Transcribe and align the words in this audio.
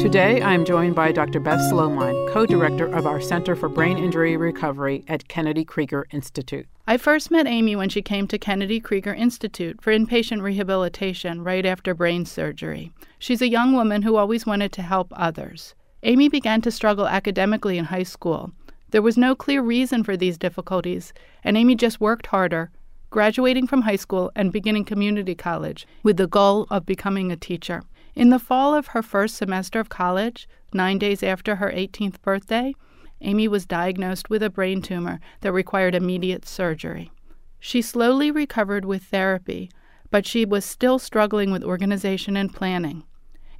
Today, 0.00 0.40
I 0.40 0.54
am 0.54 0.64
joined 0.64 0.94
by 0.94 1.12
Dr. 1.12 1.40
Beth 1.40 1.60
Slomine, 1.60 2.32
co 2.32 2.46
director 2.46 2.86
of 2.86 3.06
our 3.06 3.20
Center 3.20 3.54
for 3.54 3.68
Brain 3.68 3.98
Injury 3.98 4.34
Recovery 4.34 5.04
at 5.08 5.28
Kennedy 5.28 5.62
Krieger 5.62 6.06
Institute. 6.10 6.66
I 6.86 6.96
first 6.96 7.30
met 7.30 7.46
Amy 7.46 7.76
when 7.76 7.90
she 7.90 8.00
came 8.00 8.26
to 8.28 8.38
Kennedy 8.38 8.80
Krieger 8.80 9.12
Institute 9.12 9.82
for 9.82 9.92
inpatient 9.92 10.40
rehabilitation 10.40 11.44
right 11.44 11.66
after 11.66 11.92
brain 11.94 12.24
surgery. 12.24 12.94
She's 13.18 13.42
a 13.42 13.50
young 13.50 13.74
woman 13.74 14.00
who 14.00 14.16
always 14.16 14.46
wanted 14.46 14.72
to 14.72 14.82
help 14.82 15.12
others. 15.14 15.74
Amy 16.02 16.30
began 16.30 16.62
to 16.62 16.70
struggle 16.70 17.06
academically 17.06 17.76
in 17.76 17.84
high 17.84 18.04
school. 18.04 18.52
There 18.92 19.02
was 19.02 19.18
no 19.18 19.34
clear 19.34 19.60
reason 19.60 20.02
for 20.02 20.16
these 20.16 20.38
difficulties, 20.38 21.12
and 21.44 21.58
Amy 21.58 21.74
just 21.74 22.00
worked 22.00 22.28
harder, 22.28 22.70
graduating 23.10 23.66
from 23.66 23.82
high 23.82 23.96
school 23.96 24.32
and 24.34 24.50
beginning 24.50 24.86
community 24.86 25.34
college 25.34 25.86
with 26.02 26.16
the 26.16 26.26
goal 26.26 26.66
of 26.70 26.86
becoming 26.86 27.30
a 27.30 27.36
teacher. 27.36 27.82
In 28.14 28.30
the 28.30 28.38
fall 28.38 28.74
of 28.74 28.88
her 28.88 29.02
first 29.02 29.36
semester 29.36 29.78
of 29.78 29.88
college, 29.88 30.48
nine 30.72 30.98
days 30.98 31.22
after 31.22 31.56
her 31.56 31.70
18th 31.70 32.20
birthday, 32.22 32.74
Amy 33.20 33.46
was 33.46 33.66
diagnosed 33.66 34.30
with 34.30 34.42
a 34.42 34.50
brain 34.50 34.82
tumor 34.82 35.20
that 35.42 35.52
required 35.52 35.94
immediate 35.94 36.46
surgery. 36.46 37.12
She 37.58 37.82
slowly 37.82 38.30
recovered 38.30 38.84
with 38.84 39.04
therapy, 39.04 39.70
but 40.10 40.26
she 40.26 40.44
was 40.44 40.64
still 40.64 40.98
struggling 40.98 41.52
with 41.52 41.62
organization 41.62 42.36
and 42.36 42.52
planning. 42.52 43.04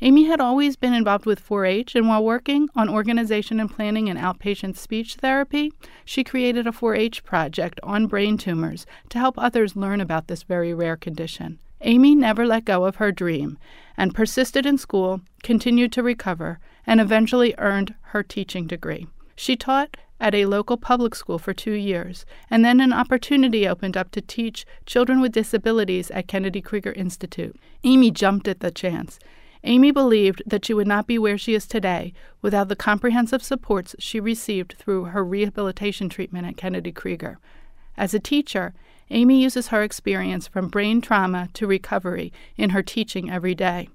Amy 0.03 0.25
had 0.25 0.41
always 0.41 0.77
been 0.77 0.95
involved 0.95 1.27
with 1.27 1.39
4 1.39 1.67
H, 1.67 1.95
and 1.95 2.09
while 2.09 2.25
working 2.25 2.71
on 2.75 2.89
organization 2.89 3.61
and 3.61 3.71
planning 3.71 4.09
in 4.09 4.17
outpatient 4.17 4.77
speech 4.77 5.17
therapy, 5.17 5.73
she 6.07 6.25
created 6.25 6.67
a 6.67 6.73
4 6.73 6.95
H 6.95 7.23
project 7.23 7.79
on 7.83 8.07
brain 8.07 8.39
tumors 8.39 8.87
to 9.11 9.19
help 9.19 9.35
others 9.39 9.77
learn 9.77 10.01
about 10.01 10.27
this 10.27 10.43
very 10.43 10.73
rare 10.73 10.97
condition. 10.97 11.59
Amy 11.83 12.15
never 12.15 12.47
let 12.47 12.65
go 12.65 12.85
of 12.85 12.97
her 12.97 13.11
dream 13.11 13.59
and 13.97 14.15
persisted 14.15 14.67
in 14.67 14.79
school, 14.79 15.21
continued 15.43 15.93
to 15.93 16.03
recover, 16.03 16.59
and 16.87 17.01
eventually 17.01 17.55
earned 17.59 17.95
her 18.01 18.23
teaching 18.23 18.67
degree. 18.67 19.07
She 19.37 19.57
taught 19.57 19.97
at 20.21 20.35
a 20.35 20.47
local 20.47 20.77
public 20.77 21.15
school 21.15 21.39
for 21.39 21.55
two 21.55 21.73
years, 21.73 22.27
and 22.51 22.65
then 22.65 22.81
an 22.81 22.93
opportunity 22.93 23.67
opened 23.67 23.97
up 23.97 24.11
to 24.11 24.21
teach 24.21 24.67
children 24.85 25.21
with 25.21 25.33
disabilities 25.33 26.11
at 26.11 26.29
Kennedy 26.29 26.61
Krieger 26.61 26.93
Institute. 26.93 27.57
Amy 27.85 28.11
jumped 28.11 28.47
at 28.47 28.61
the 28.61 28.71
chance. 28.71 29.19
Amy 29.65 29.91
believed 29.91 30.43
that 30.47 30.65
she 30.65 30.75
would 30.75 30.87
not 30.87 31.07
be 31.07 31.19
where 31.19 31.39
she 31.39 31.55
is 31.55 31.67
today 31.67 32.13
without 32.43 32.69
the 32.69 32.77
comprehensive 32.77 33.43
supports 33.43 33.95
she 33.99 34.21
received 34.21 34.75
through 34.79 35.05
her 35.05 35.25
rehabilitation 35.25 36.09
treatment 36.09 36.47
at 36.47 36.57
Kennedy 36.57 36.93
Krieger. 36.93 37.39
As 37.97 38.15
a 38.15 38.21
teacher, 38.21 38.75
Amy 39.11 39.43
uses 39.43 39.69
her 39.69 39.83
experience 39.83 40.47
from 40.47 40.69
brain 40.69 41.01
trauma 41.01 41.49
to 41.55 41.67
recovery 41.67 42.33
in 42.57 42.71
her 42.71 42.83
teaching 42.83 43.31
every 43.31 43.55
day. 43.55 43.89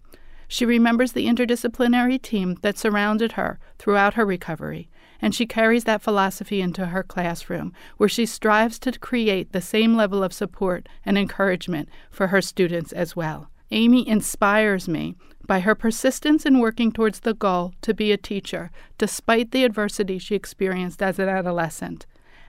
She 0.48 0.66
remembers 0.66 1.14
the 1.14 1.26
interdisciplinary 1.26 2.22
team 2.22 2.58
that 2.62 2.78
surrounded 2.78 3.34
her 3.34 3.60
throughout 3.80 4.14
her 4.16 4.26
recovery 4.26 4.90
and 5.22 5.34
she 5.34 5.46
carries 5.46 5.86
that 5.86 6.02
philosophy 6.02 6.62
into 6.62 6.88
her 6.88 7.04
classroom, 7.04 7.74
where 7.98 8.10
she 8.10 8.26
strives 8.26 8.80
to 8.80 8.92
create 9.00 9.52
the 9.52 9.62
same 9.62 9.96
level 9.96 10.24
of 10.24 10.34
support 10.34 10.88
and 11.06 11.18
encouragement 11.18 11.90
for 12.10 12.28
her 12.28 12.42
students 12.42 12.92
as 12.92 13.16
well. 13.16 13.50
Amy 13.72 14.08
inspires 14.08 14.88
me 14.88 15.16
by 15.48 15.60
her 15.60 15.76
persistence 15.76 16.46
in 16.46 16.60
working 16.60 16.92
towards 16.92 17.22
the 17.22 17.34
goal 17.34 17.74
to 17.82 17.94
be 17.94 18.12
a 18.12 18.18
teacher, 18.18 18.72
despite 18.98 19.52
the 19.52 19.64
adversity 19.64 20.18
she 20.20 20.36
experienced 20.36 21.02
as 21.02 21.20
an 21.20 21.30
adolescent, 21.30 22.06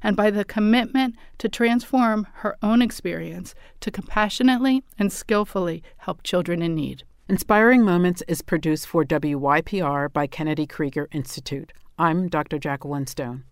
and 0.07 0.17
by 0.17 0.31
the 0.31 0.45
commitment 0.45 1.17
to 1.37 1.49
transform 1.49 2.29
her 2.35 2.57
own 2.63 2.81
experience 2.81 3.57
to 3.81 3.91
compassionately 3.91 4.85
and 5.01 5.13
skillfully 5.13 5.83
help 5.97 6.23
children 6.23 6.63
in 6.63 6.77
need. 6.77 7.03
Inspiring 7.29 7.83
Moments 7.83 8.23
is 8.29 8.41
produced 8.41 8.87
for 8.87 9.05
WYPR 9.05 10.13
by 10.13 10.29
Kennedy 10.29 10.65
Krieger 10.65 11.09
Institute. 11.11 11.73
I'm 11.99 12.29
Dr. 12.29 12.57
Jacqueline 12.57 13.09
Stone. 13.09 13.43